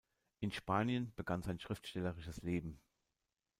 [0.39, 2.81] In Spanien begann sein schriftstellerisches Leben.